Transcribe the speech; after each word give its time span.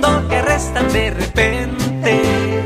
cuando 0.00 0.28
te 0.28 0.36
arrestan 0.36 0.92
de 0.92 1.10
repente. 1.10 2.64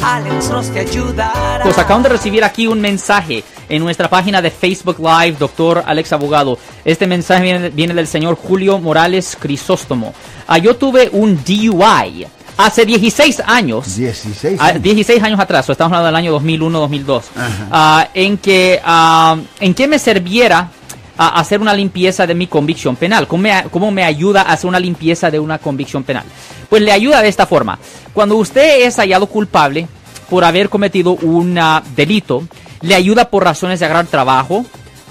Alex 0.00 0.46
Cross 0.48 0.70
te 0.72 0.80
ayudará. 0.80 1.64
Pues 1.64 1.76
acaban 1.78 2.04
de 2.04 2.10
recibir 2.10 2.44
aquí 2.44 2.68
un 2.68 2.80
mensaje 2.80 3.42
en 3.68 3.82
nuestra 3.82 4.08
página 4.08 4.40
de 4.40 4.52
Facebook 4.52 4.98
Live, 5.00 5.36
doctor 5.40 5.82
Alex 5.84 6.12
Abogado. 6.12 6.56
Este 6.84 7.08
mensaje 7.08 7.42
viene, 7.42 7.70
viene 7.70 7.92
del 7.94 8.06
señor 8.06 8.36
Julio 8.36 8.78
Morales 8.78 9.36
Crisóstomo. 9.40 10.14
Ah, 10.46 10.58
yo 10.58 10.76
tuve 10.76 11.08
un 11.12 11.42
DUI 11.44 12.24
hace 12.56 12.86
16 12.86 13.42
años. 13.44 13.96
16 13.96 14.60
Ah, 14.60 14.66
años. 14.66 14.82
16 14.82 15.20
años 15.22 15.40
atrás, 15.40 15.68
o 15.68 15.72
estamos 15.72 15.96
hablando 15.96 16.06
del 16.06 16.16
año 16.16 16.32
2001-2002, 16.40 17.22
Ajá. 17.34 17.50
ah, 17.72 18.08
en 18.14 18.38
que 18.38 18.80
ah, 18.84 19.36
en 19.58 19.74
que 19.74 19.88
me 19.88 19.98
serviera 19.98 20.70
a 21.18 21.40
hacer 21.40 21.60
una 21.60 21.74
limpieza 21.74 22.26
de 22.26 22.34
mi 22.34 22.46
convicción 22.46 22.96
penal. 22.96 23.26
¿Cómo 23.26 23.42
me, 23.42 23.64
¿Cómo 23.70 23.90
me 23.90 24.04
ayuda 24.04 24.42
a 24.42 24.52
hacer 24.52 24.68
una 24.68 24.78
limpieza 24.80 25.30
de 25.30 25.40
una 25.40 25.58
convicción 25.58 26.04
penal? 26.04 26.24
Pues 26.70 26.80
le 26.80 26.92
ayuda 26.92 27.20
de 27.20 27.28
esta 27.28 27.46
forma. 27.46 27.78
Cuando 28.14 28.36
usted 28.36 28.86
es 28.86 28.96
hallado 28.96 29.26
culpable 29.26 29.88
por 30.30 30.44
haber 30.44 30.68
cometido 30.68 31.12
un 31.12 31.58
ah, 31.58 31.82
delito, 31.96 32.44
le 32.82 32.94
ayuda 32.94 33.30
por 33.30 33.44
razones 33.44 33.80
de 33.80 33.86
agarrar 33.86 34.06
trabajo, 34.06 34.64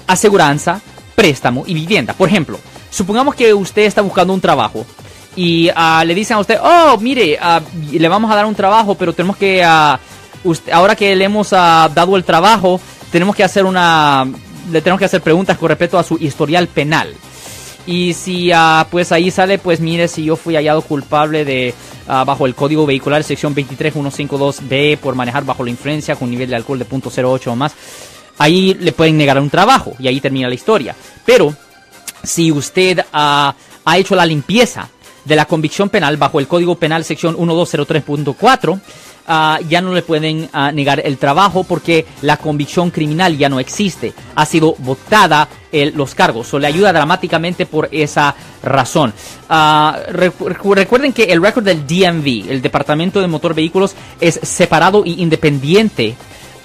aseguranza, 0.06 0.80
préstamo 1.14 1.64
y 1.66 1.74
vivienda. 1.74 2.14
Por 2.14 2.28
ejemplo, 2.28 2.58
supongamos 2.90 3.34
que 3.34 3.52
usted 3.52 3.82
está 3.82 4.00
buscando 4.00 4.32
un 4.32 4.40
trabajo 4.40 4.86
y 5.36 5.68
ah, 5.76 6.02
le 6.06 6.14
dicen 6.14 6.36
a 6.36 6.40
usted, 6.40 6.58
oh, 6.62 6.96
mire, 6.98 7.38
ah, 7.40 7.60
le 7.92 8.08
vamos 8.08 8.30
a 8.30 8.34
dar 8.34 8.46
un 8.46 8.54
trabajo, 8.54 8.94
pero 8.94 9.12
tenemos 9.12 9.36
que, 9.36 9.62
ah, 9.62 10.00
ahora 10.72 10.96
que 10.96 11.14
le 11.14 11.26
hemos 11.26 11.50
dado 11.50 12.16
el 12.16 12.24
trabajo, 12.24 12.80
tenemos 13.10 13.36
que 13.36 13.44
hacer 13.44 13.64
una, 13.64 14.26
le 14.70 14.80
tenemos 14.80 14.98
que 14.98 15.04
hacer 15.04 15.22
preguntas 15.22 15.58
con 15.58 15.68
respecto 15.68 15.98
a 15.98 16.02
su 16.02 16.16
historial 16.18 16.68
penal. 16.68 17.14
Y 17.86 18.12
si 18.12 18.52
ah, 18.52 18.86
pues 18.90 19.12
ahí 19.12 19.30
sale, 19.30 19.58
pues 19.58 19.80
mire, 19.80 20.08
si 20.08 20.24
yo 20.24 20.36
fui 20.36 20.56
hallado 20.56 20.82
culpable 20.82 21.44
de 21.44 21.74
ah, 22.06 22.24
bajo 22.24 22.44
el 22.44 22.54
código 22.54 22.84
vehicular 22.84 23.24
sección 23.24 23.54
23152B 23.54 24.98
por 24.98 25.14
manejar 25.14 25.44
bajo 25.44 25.64
la 25.64 25.70
influencia 25.70 26.14
con 26.16 26.30
nivel 26.30 26.50
de 26.50 26.56
alcohol 26.56 26.78
de 26.78 26.86
.08 26.86 27.46
o 27.46 27.56
más, 27.56 27.72
ahí 28.36 28.74
le 28.74 28.92
pueden 28.92 29.16
negar 29.16 29.40
un 29.40 29.48
trabajo 29.48 29.94
y 29.98 30.06
ahí 30.06 30.20
termina 30.20 30.48
la 30.48 30.54
historia. 30.54 30.94
Pero 31.24 31.54
si 32.22 32.52
usted 32.52 33.00
ah, 33.12 33.54
ha 33.84 33.98
hecho 33.98 34.14
la 34.14 34.26
limpieza 34.26 34.90
de 35.28 35.36
la 35.36 35.44
convicción 35.44 35.90
penal 35.90 36.16
bajo 36.16 36.40
el 36.40 36.48
Código 36.48 36.74
Penal 36.76 37.04
sección 37.04 37.36
1203.4, 37.36 38.80
ah, 39.28 39.58
ya 39.68 39.80
no 39.80 39.92
le 39.92 40.02
pueden 40.02 40.48
ah, 40.52 40.72
negar 40.72 41.00
el 41.04 41.18
trabajo 41.18 41.64
porque 41.64 42.06
la 42.22 42.36
convicción 42.38 42.90
criminal 42.90 43.36
ya 43.36 43.48
no 43.48 43.60
existe. 43.60 44.12
Ha 44.34 44.46
sido 44.46 44.74
votada 44.78 45.48
los 45.94 46.14
cargos. 46.14 46.52
O 46.54 46.58
le 46.58 46.66
ayuda 46.66 46.92
dramáticamente 46.94 47.66
por 47.66 47.88
esa 47.92 48.34
razón. 48.62 49.12
Ah, 49.48 49.98
recu- 50.10 50.48
recu- 50.54 50.74
recuerden 50.74 51.12
que 51.12 51.24
el 51.24 51.42
récord 51.42 51.64
del 51.64 51.86
DMV, 51.86 52.50
el 52.50 52.62
Departamento 52.62 53.20
de 53.20 53.26
Motor 53.26 53.54
Vehículos, 53.54 53.94
es 54.20 54.40
separado 54.42 55.02
y 55.04 55.22
independiente 55.22 56.16